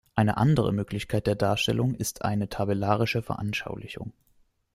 Eine 0.15 0.37
andere 0.37 0.73
Möglichkeit 0.73 1.27
der 1.27 1.35
Darstellung 1.35 1.93
ist 1.93 2.23
eine 2.25 2.49
tabellarische 2.49 3.21
Veranschaulichung. 3.21 4.11